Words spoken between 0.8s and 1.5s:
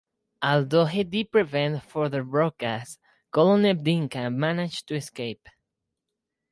he did